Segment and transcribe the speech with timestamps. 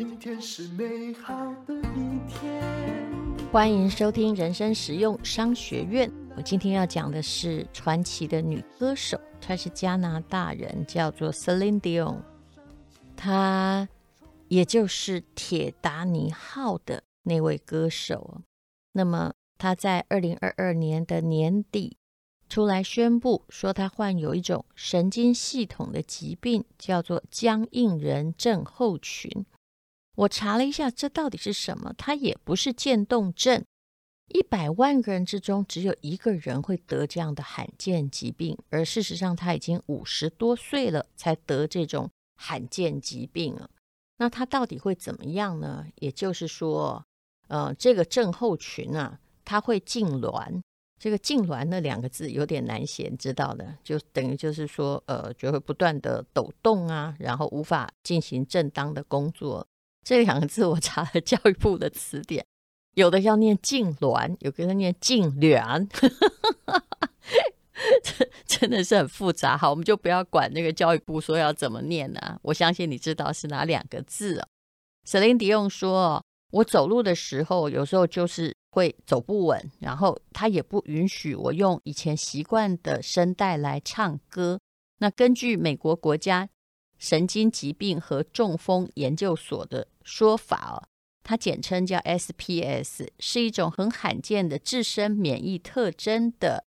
[0.00, 2.62] 今天是美好的一天。
[3.52, 6.10] 欢迎收听人生实用商学院。
[6.38, 12.16] 我今天要讲的是传奇的女歌手，她是加拿大人，叫做 Celine Dion。
[13.14, 13.86] 她
[14.48, 18.40] 也就是铁达尼号的那位歌手。
[18.92, 21.98] 那么她在二零二二年的年底
[22.48, 29.44] 出来宣布说，她患有一种神经系统的疾病，叫做僵硬人症候群。
[30.16, 31.94] 我查了一下，这到底是什么？
[31.96, 33.64] 它也不是渐冻症，
[34.28, 43.70] 一百万个人之中只有一个人会得这样的罕见疾病，而事实上他已经五十多岁了才得这种罕见疾病了。
[44.18, 45.86] 那他到底会怎么样呢？
[45.96, 47.02] 也就是说，
[47.48, 50.60] 呃，这个症候群啊，他会痉挛。
[50.98, 59.66] 这个痉挛那两个字有点难写，知道的，就等于就是说，呃，就会不断的抖动啊，然后无法进行正当的工作。
[60.02, 62.44] 这两个字我查了教育部的词典，
[62.94, 65.86] 有的要念痉挛，有的要念痙攣，
[68.02, 69.56] 这 真的是很复杂。
[69.56, 72.38] 好，我们就不要管那个教育部说要怎么念了啊。
[72.42, 74.46] 我相信你知道是哪两个字啊。
[75.06, 84.58] Celine Dion 说：“我走路的时候，有时候就是会走不稳，然后他也不允许我用以前习惯的声带来唱歌。
[84.98, 86.48] 那根据美国国家。”
[87.00, 90.76] 神经疾病和中风研究所的说法哦，
[91.24, 96.64] 它简称叫 SPS，是一种很罕见的自身免疫特征的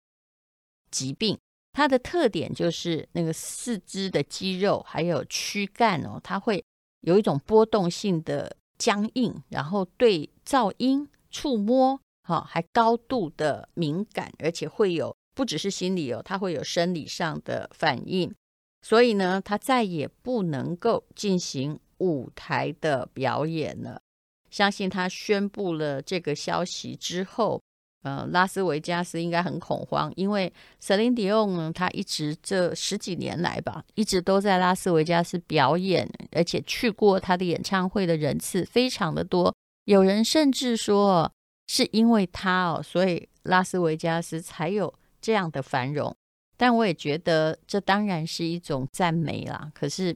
[0.92, 1.38] 疾病。
[1.74, 6.64] 它的特点就是那个四肢的肌肉还有躯干哦，它会
[7.02, 18.34] 有一种波动性的僵硬，然后对噪音、触摸，哈，还高度的敏感，而且会有不只是心理哦，它会有生理上的反应。
[18.82, 24.02] 所以呢，他再也不能够进行舞台的表演了。
[24.50, 27.62] 相信他宣布了这个消息之后，
[28.04, 39.54] 呃，拉斯维加斯应该很恐慌，因为 Celine Dion 呢，他一直这十几年来吧，一直都在拉斯维加斯表演，而且去过他的演唱会的人次非常的多。
[39.84, 41.32] 有人甚至说，
[41.68, 46.16] 是因为他哦，所以拉斯维加斯才有这样的繁荣。
[46.60, 49.72] 但我也觉得这当然是一种赞美啦。
[49.74, 50.14] 可是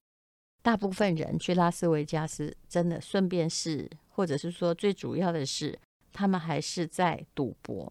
[0.61, 5.79] 大部分人去拉斯维加斯，真的顺便是，或者是说最主要的是，
[6.11, 7.89] 他们还是在赌博。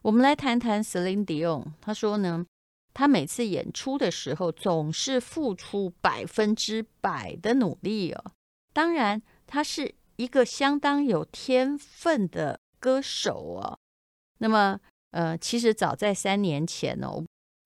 [0.00, 2.46] 我们来谈谈 Celine Dion，他说呢，
[2.94, 8.32] 他每次演出的时候总是付出百分之百的努力哦。
[8.72, 13.78] 当然，他是一个相当有天分的歌手哦。
[14.38, 14.80] 那么，
[15.10, 17.22] 呃，其实早在三年前哦。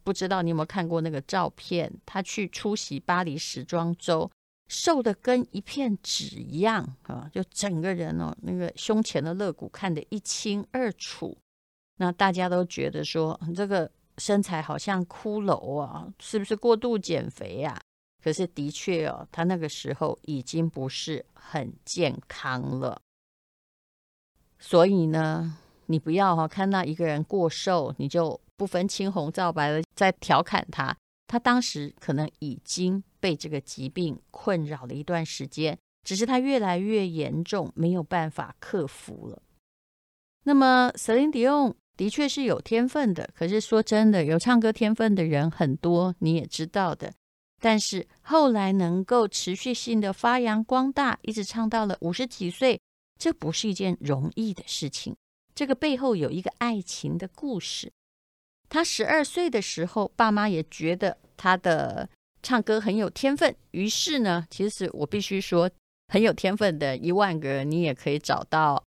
[0.09, 1.93] 不知道你有没有看过那个照片？
[2.07, 4.31] 他去出席巴黎时装周，
[4.67, 7.29] 瘦得跟一片纸一样啊！
[7.31, 11.37] 就整个人哦，那个胸前的肋骨看得一清二楚。
[11.99, 17.79] 那大家都觉得说，这个身材好像骷髅啊，是不是过度减肥呀？
[18.25, 22.99] 可是的确哦，他那个时候已经不是很健康了。
[24.59, 28.41] 所以呢，你不要哈看到一个人过瘦，你就。
[28.59, 30.95] 不分青红皂白的在调侃他，
[31.29, 39.41] 他当时可能已经被这个疾病困扰了一段时间，只是他越来越严重，没有办法克服了。
[40.45, 47.13] 那么，Celine Dion 的确是有天分的，可是说真的，有唱歌天分的人很多，你也知道的。
[47.61, 52.81] 但是后来能够持续性的发扬光大，一直唱到了五十几岁，
[53.19, 55.15] 这不是一件容易的事情。
[55.55, 57.93] 这个背后有一个爱情的故事。
[58.69, 62.09] 他十二岁的时候，爸妈也觉得他的
[62.43, 65.71] 唱歌很有天分，于是呢，其实我必须说，
[66.09, 68.85] 很有天分的一万个，你也可以找到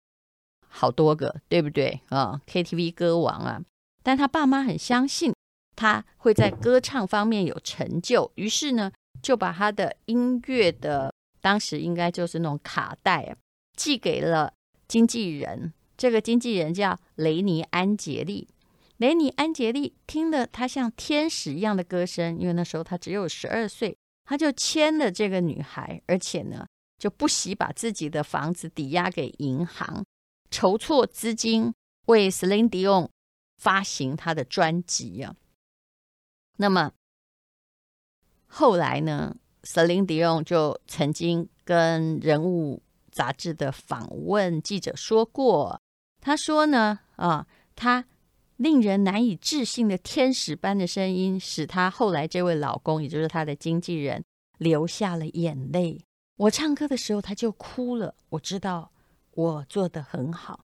[0.68, 3.62] 好多个，对不对啊？KTV 歌王啊，
[4.04, 5.34] 但他爸妈很相信
[5.76, 8.92] 他会在歌唱方面有成就，于是呢，
[9.22, 13.36] 就把他的音乐的当时应该就是那种卡带，
[13.76, 14.54] 寄给了
[14.88, 18.48] 经纪人，这个经纪人叫雷尼安杰利。
[19.02, 26.68] 雷尼安杰利听了他像天使一样的歌声，因为那时候他只有十二岁，他就签了这个女孩，而且呢，
[27.00, 30.06] 就不惜把自己的房子抵押给银行，
[30.52, 31.74] 筹措资金
[32.06, 33.10] 为 Celine Dion
[33.58, 35.36] 发行他的专辑啊。
[36.58, 36.92] 那么
[38.46, 42.76] 后来呢，Celine Dion 就曾经跟《人物》
[43.12, 45.82] 杂志的访问记者说过，
[46.20, 48.06] 他说呢，啊，他。
[48.62, 54.24] 令人难以置信的天使般的声音，使她后来这位老公，也就是她的经纪人，
[54.60, 56.00] 流下了眼泪。
[56.38, 58.92] 我唱歌的时候她就哭了，我知道
[59.32, 60.60] 我做得很好。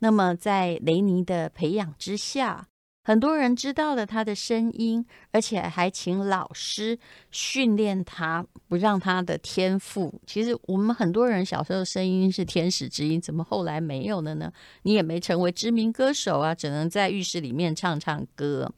[0.00, 2.68] 那么在雷尼的培养之下，
[3.08, 5.02] 很多人知道了他的声音，
[5.32, 6.98] 而且还请老师
[7.30, 10.20] 训练他，不让他的天赋。
[10.26, 14.52] 其实我们很多人小时候声音是天使之音，怎么后来没有了呢？
[14.82, 18.70] 你也没成为知名歌手啊，只能在浴室里面唱唱歌。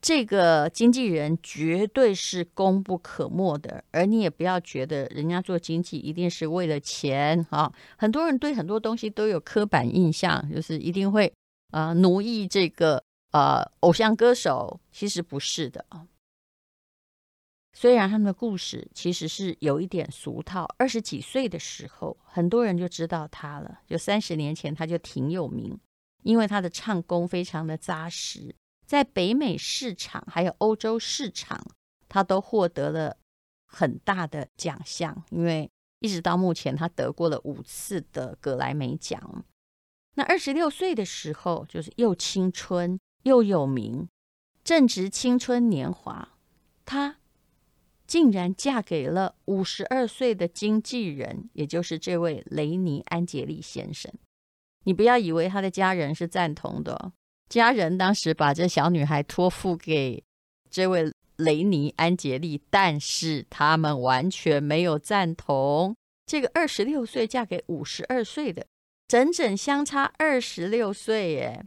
[0.00, 7.72] 这个经纪人绝对是功不可没的，而你也不要觉得人家做经纪一定是为了钱啊。
[7.96, 11.32] 很多人对很多东西都有刻板印象，就是一定会
[11.72, 13.02] 啊、奴役这个。
[13.32, 16.06] 呃，偶像歌手其实不是的啊。
[17.74, 23.80] 虽然他们的故事其实是有一点俗套，二十几岁的时候，很多人就知道他了。
[23.86, 25.80] 就三十年前他就挺有名，
[26.22, 31.58] 因为他的唱功非常的扎实，在北美市场还有欧洲市场，
[32.10, 33.16] 他都获得了
[33.66, 35.24] 很大的奖项。
[35.30, 35.70] 因为
[36.00, 39.42] 一直到目前，他得过了五次的格莱美奖。
[40.16, 43.00] 那二十六岁的时候，就是又青春。
[43.22, 44.08] 又有名，
[44.64, 46.36] 正值青春年华，
[46.84, 47.16] 她
[48.06, 54.12] 竟然嫁给了五十二岁的经纪人，也就是这位雷尼安杰利先生。
[54.84, 57.12] 你不要以为他的家人是赞同的，
[57.48, 60.22] 家人当时把这小女孩托付给
[60.68, 65.96] 这位雷尼安杰利，但是他们完全没有赞同
[66.26, 68.66] 这个二十六岁嫁给五十二岁的，
[69.06, 71.64] 整整相差二十六岁耶。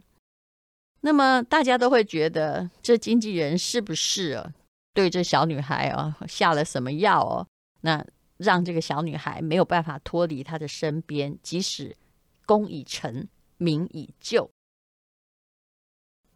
[1.06, 4.44] 那么大家都会觉得这经纪人是不是，
[4.92, 7.46] 对这小女孩啊下了什么药哦？
[7.82, 8.04] 那
[8.38, 11.96] 让这个小女孩没有办法脱离他的身边，即使
[12.44, 14.50] 功已成，名已就。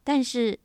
[0.05, 0.61] 但是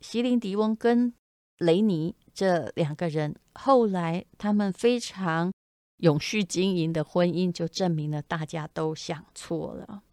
[0.00, 1.12] 席琳迪翁跟
[1.58, 5.52] 雷尼这两个人后来他们非常
[5.96, 10.04] 永续经营的婚姻，就证明了大家都想错了。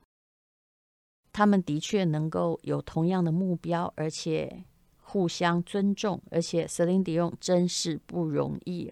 [1.34, 4.66] 他们的确能够有同样的目标，而且
[4.98, 8.92] 互相尊重，而且瑟琳迪翁真是不容易。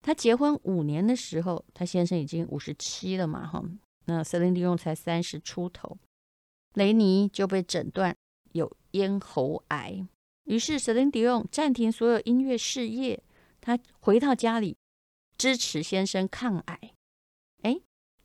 [0.00, 3.62] 他结婚五年的时候，他先生已经五十七了嘛，哈，
[4.06, 5.96] 那瑟琳迪翁才三十出头，
[6.74, 8.16] 雷尼就被诊断
[8.52, 10.06] 有咽喉癌，
[10.44, 13.22] 于是瑟琳迪翁暂停所有音乐事业，
[13.60, 14.76] 他回到家里
[15.38, 16.94] 支持先生抗癌。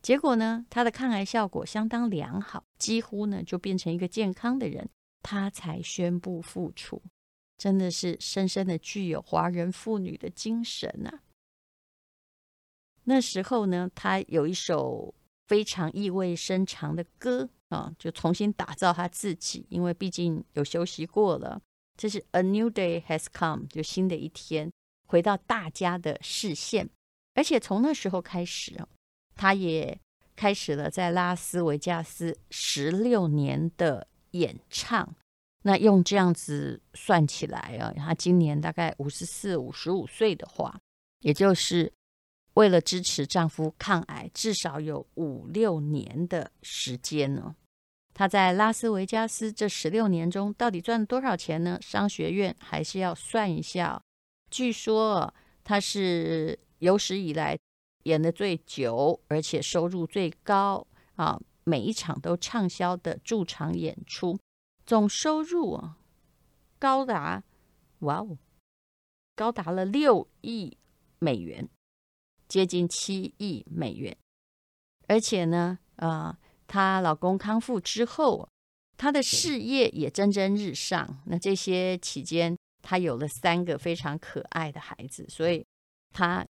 [0.00, 4.88] 结果呢，他的抗癌效果相当良好，几乎呢就变成一个健康的人，
[5.22, 7.02] 他才宣布复出，
[7.56, 11.22] 真的是深深的具有华人妇女的精神啊。
[13.04, 15.14] 那时候呢，他有一首
[15.46, 21.60] 非常意味深长的歌啊，就重新打造他自己，因为毕竟有休息过了。
[21.96, 24.70] 这是 A New Day Has Come，就新的一天
[25.06, 26.88] 回到大家的视线，
[27.34, 28.78] 而且从那时候开始
[29.38, 29.98] 他也
[30.36, 35.14] 开始了在拉斯维加斯十六年的演唱。
[35.62, 40.78] 那用这样子算起来啊，他今年大概五十四、五十五岁的话，
[41.20, 41.92] 也就是
[42.54, 47.54] 为了支持丈夫抗癌，至少有五六年的时间呢。
[48.14, 51.78] 他在拉斯维加斯这十六年中，到底赚了多少钱呢？
[51.80, 54.00] 商学院还是要算一下。
[54.50, 57.56] 据说他是有史以来。
[58.08, 60.86] 演的最久，而且收入最高
[61.16, 61.38] 啊！
[61.64, 64.38] 每一场都畅销的驻场演出，
[64.86, 65.98] 总收入啊
[66.78, 67.44] 高达
[67.98, 68.38] 哇哦，
[69.36, 70.78] 高达了六亿
[71.18, 71.68] 美元，
[72.48, 74.16] 接近七亿美元。
[75.06, 78.48] 而且呢，啊，她老公康复之后，
[78.96, 81.22] 她的事业也蒸蒸日上。
[81.26, 85.66] 那这些期间，她有了三个非常可爱的孩子，所以
[86.14, 86.46] 她。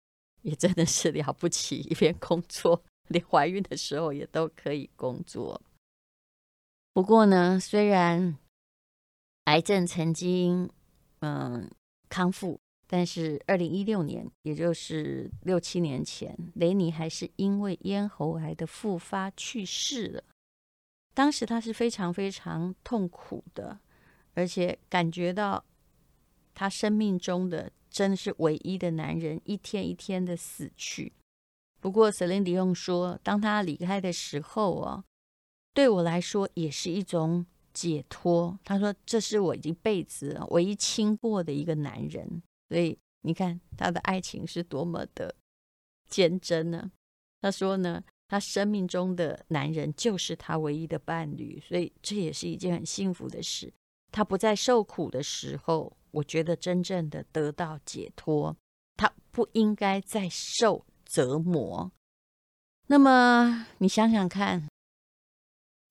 [0.46, 5.60] 也真的是了不起，一边工作，连怀孕的时候也都可以工作。
[6.94, 8.38] 不过呢，虽然
[9.46, 10.70] 癌症曾经
[11.22, 11.68] 嗯
[12.10, 20.24] 康复，但是二零一六年，也就是六七年前，雷尼还是因为咽喉癌的复发去世了。
[21.16, 23.80] 当时他是非常非常痛苦的，
[24.36, 25.66] 而且感觉到
[26.54, 27.72] 他生命中的。
[27.96, 31.14] 真的是唯一的男人，一天一天的死去。
[31.80, 35.06] 不过，瑟琳迪翁说，当他离开的时候啊，
[35.74, 38.60] 对我来说也是一种解脱。
[38.66, 42.44] 他说，这是我一辈子唯一亲过的一个男人。
[42.68, 45.34] 所以，你看他的爱情是多么的
[46.10, 46.92] 坚贞呢？
[47.40, 53.72] 他说呢，他生命中的男人就是他唯一的伴侣，所以这也是一件很幸福的事。
[54.16, 58.56] 他不再受苦的时候，我觉得真正的得到解脱。
[58.96, 61.92] 他不应该再受折磨。
[62.88, 64.70] 那么你想想看，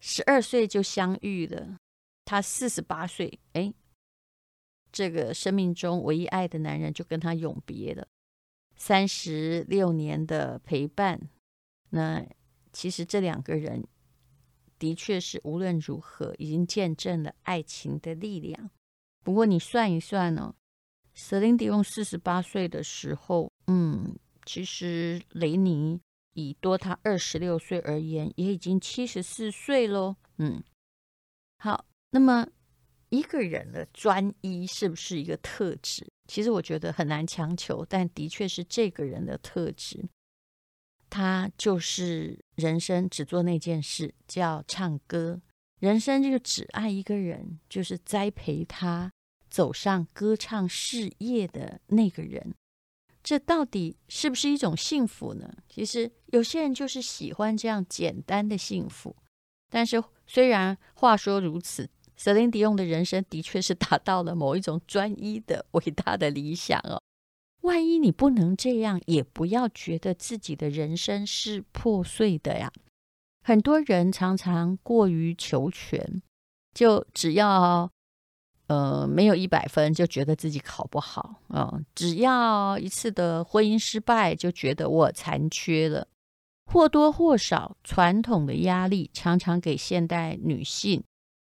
[0.00, 1.76] 十二岁就相遇了，
[2.24, 3.74] 他四十八岁，哎，
[4.90, 8.08] 这个生命中唯一爱的男人就跟他永别了。
[8.74, 11.28] 三十六年的陪伴，
[11.90, 12.24] 那
[12.72, 13.86] 其实这两个人
[14.78, 18.70] 的确是无论如何已经见证了爱情的力量。
[19.22, 20.54] 不过你算一算呢，
[21.14, 24.14] 瑟琳迪翁四十八岁的时候，嗯，
[24.44, 26.00] 其实雷尼
[26.34, 30.16] 以多他二十六岁而言，也已经七十四岁喽。
[30.38, 30.62] 嗯，
[31.58, 32.46] 好，那么
[33.08, 36.06] 一个人的专一是不是一个特质？
[36.26, 40.04] 其实我觉得很难强求，但的确是这个人的特质。
[41.14, 45.40] 他就是人生只做那件事，叫唱歌。
[45.78, 49.12] 人生就只爱一个人，就是栽培他
[49.48, 52.52] 走上歌唱事业的那个人。
[53.22, 55.54] 这到底是不是一种幸福呢？
[55.68, 59.14] 其实有些人就是喜欢这样简单的幸福。
[59.70, 67.00] 但是虽然话说如此，瑟琳迪翁的人生的确是达到了某一种专一的伟大的理想哦。
[67.64, 72.70] 万一你不能这样，也不要觉得自己的人生是破碎的呀。
[73.42, 76.22] 很多人常常过于求全，
[76.74, 77.90] 就只要
[78.66, 86.06] 呃没有一百分，就觉得自己考不好啊、只要一次的婚姻失败，就觉得我残缺了。
[86.66, 91.02] 或多或少，传统的压力常常给现代女性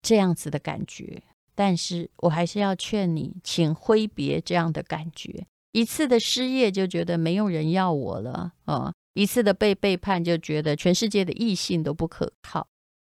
[0.01, 1.21] 这样子的感觉。
[1.53, 5.45] 但是我还是要劝你，请挥别这样的感觉。
[5.71, 8.93] 一次的失业就觉得没有人要我了啊。
[9.13, 12.67] 一次的被背叛，就觉得全世界的异性都不可靠。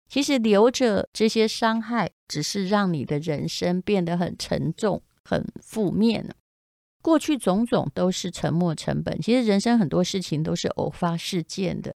[0.09, 6.35] 其实留着这些伤害，只是让你的人生变得很沉重、很负面。
[7.03, 9.21] 过去种种都是沉没成本。
[9.21, 11.95] 其实人生很多事情都是偶发事件的，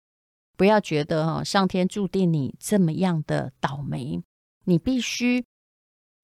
[0.58, 4.22] 不要觉得哈，上天注定你这么样的倒霉。
[4.66, 5.44] 你必须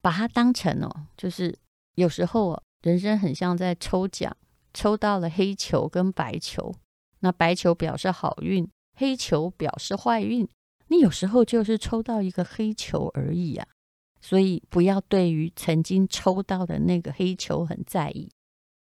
[0.02, 1.58] 把它当成哦，就是
[1.96, 4.36] 有时候哦人生很像在抽奖，
[4.74, 6.74] 抽到了黑球跟白球。
[7.20, 10.48] 那白球表示好运，黑球表示坏运。
[10.88, 13.68] 你有时候就是抽到一个黑球而已啊，
[14.22, 18.30] 所以不要对于曾经抽到的那个黑球很在意。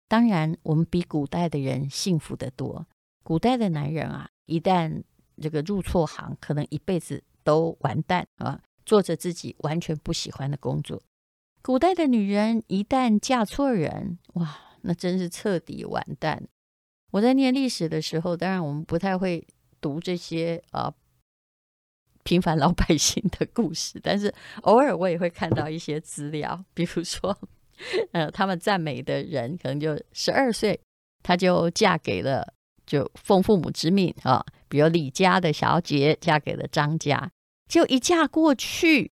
[0.08, 2.86] 当然，我们比古代的人幸福得多。
[3.22, 5.02] 古代的男人啊，一旦
[5.40, 11.00] 这个入错行，可能一辈子都完蛋啊，做着自己完全不喜欢的工作。
[11.62, 16.42] 古代的女人一旦嫁错人，哇，那真是彻底完蛋。
[17.12, 19.46] 我在念历史的时候，当然我们不太会
[19.80, 20.92] 读这些啊、
[22.24, 27.38] 平凡老百姓的故事，但是偶尔我也会看到一些资料，比如说，
[28.10, 30.80] 呃，他们赞美的人可能就十二岁，
[31.22, 32.54] 他就嫁给了，
[32.84, 37.30] 就奉父母之命啊，比如李家的小姐嫁给了张家，
[37.68, 39.11] 就一嫁过去，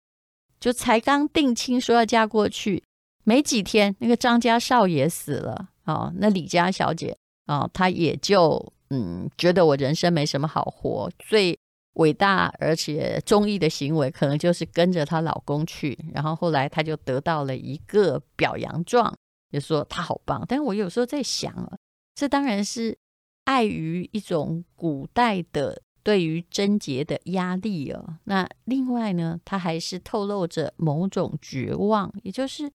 [0.63, 2.81] 就才刚定亲说要嫁过去，
[3.25, 7.13] 没几天那个张家少爷死了啊，那李家小姐。
[7.47, 11.59] 啊，她也就嗯，觉得我人生没什么好活，最
[11.95, 15.99] 伟大而且忠义的行为，可能就是跟着她老公去。
[16.13, 19.13] 然后后来她就得到了一个表扬状，
[19.51, 20.45] 就说她好棒。
[20.47, 21.75] 但是我有时候在想啊，
[22.15, 22.97] 这当然是
[23.43, 28.19] 碍于一种古代的对于贞洁的压力哦。
[28.25, 32.71] 那另外呢，她还是透露着某种绝望，也就是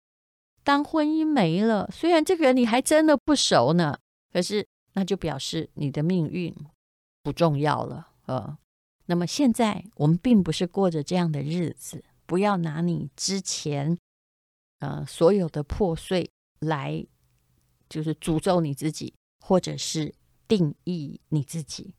[0.64, 4.00] 当婚姻没了，虽然这个人你还真的不熟呢。
[4.34, 6.54] 可是，那就表示你的命运
[7.24, 8.58] 不重要了，呃。
[9.10, 13.98] 那么现在我们并不是过着这样的日子，不要拿你之前
[14.80, 16.30] 呃所有的破碎
[16.60, 17.06] 来，
[17.88, 20.14] 就是诅咒你自己，或者是
[20.46, 21.96] 定义你自己。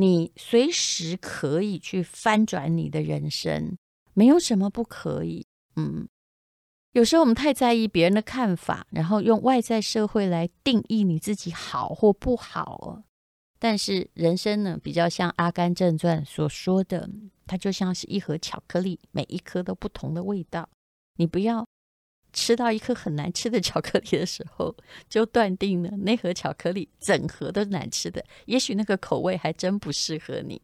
[0.00, 3.76] 你随时可以去翻转你的人生，
[4.14, 6.08] 没有什么不可以，嗯。
[6.92, 12.78] 有时候我们太在意别人的看法，然后用外在社会来定义你自己好或不好。
[12.82, 13.04] 哦
[13.62, 17.10] 但是人生呢，比较像《阿甘正传》所说的，
[17.46, 20.66] 它就像是一盒巧克力，每一颗都不同的味道。
[21.16, 21.66] 你不要
[22.32, 24.74] 吃到一颗很难吃的巧克力的时候，
[25.08, 28.24] 就断定了那盒巧克力整盒都难吃的。
[28.46, 30.60] 也许那个口味还真不适合你。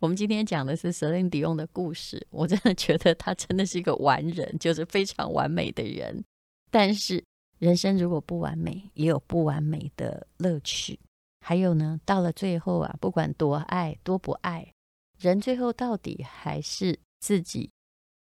[0.00, 6.22] 我们今天讲的是瑟琳迪翁的故事，我真的觉得他真的是一个完人，就是非常完美的人。
[6.70, 7.24] 但是
[7.58, 10.98] 人生如果不完美，也有不完美的乐趣。
[11.40, 14.72] 还有呢，到了最后啊，不管多爱多不爱，
[15.18, 17.70] 人最后到底还是自己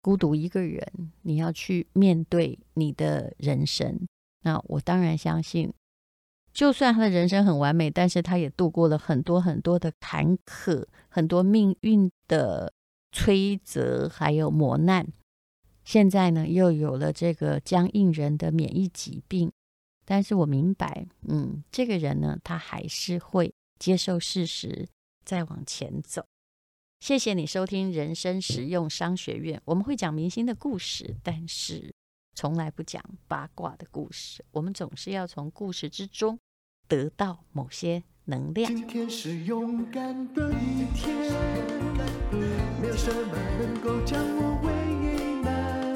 [0.05, 0.87] 孤独一个人。
[1.23, 4.07] 你要去面对你的人生。
[4.43, 5.73] 那我当然相信，
[6.53, 12.75] 就算他的人生很完美，但是他也度过了很多很多的坎坷，很多命运的
[13.11, 15.09] 摧折，还有磨难。
[15.83, 19.51] 现在呢，又有了这个僵硬人的免疫疾病。
[20.05, 24.87] 但是我明白，嗯，这个人呢，他还是会接受事实，
[25.25, 26.27] 再往前走。
[27.05, 31.95] 谢谢你收听人生实用商学院，我们会讲明星的故事，但是
[32.35, 34.43] 从来不讲八卦的故事。
[34.53, 36.39] 我们总是要从故事之中
[36.89, 38.75] 得到某些能量。
[38.75, 41.15] 今天是勇敢的一天，
[42.81, 44.73] 没有什么能够将我为
[45.43, 45.95] 难。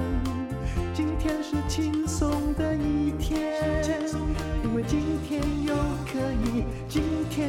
[0.92, 3.82] 今天是轻松的一天，
[4.62, 5.74] 因为今天又
[6.04, 7.48] 可以，今天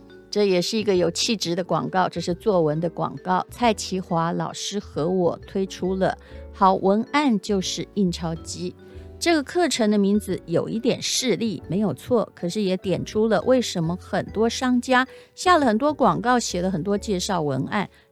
[0.31, 3.45] 这也是一个有气质的广告，这是作文的广告。
[3.51, 6.17] 蔡其华老师和我推出了
[6.57, 8.73] 《好文案就是印钞机》
[9.19, 17.87] 这个课程的名字有一点势利，没有错，可是也点出了为什么很多商家下了很多广告，写了很多介绍文案。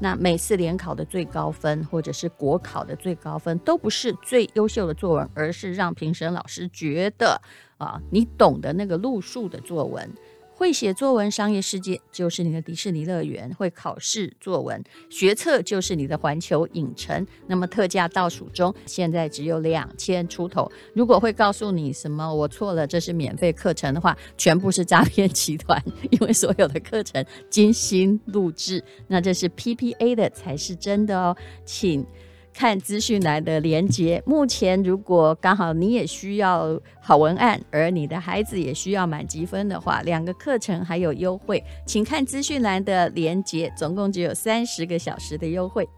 [0.00, 7.40] 那每次联考的最高分，或者是国考的最高分，都不是最优秀的作文，而是让评审老师觉得
[7.78, 10.10] 啊，你懂得那个路数的作文。
[10.62, 17.26] 会写作文，商业世界就是你的迪士尼乐园；会考试作文，学测就是你的环球影城。
[17.48, 20.70] 那么特价倒数中，现在只有两千出头。
[20.94, 32.06] 如果会告诉你什么我错了，这是免费课程的话，全部是诈骗集团，因为所有的课程精心录制，那这是 PPA 的才是真的哦，请。
[32.54, 34.22] 看资讯栏的连接。
[34.26, 45.88] 目前，如果刚好你也需要好文案，而你的孩子也需要满积分的话，两个课程还有优惠，请看资讯栏的连接，总共只有三十个小时的优惠。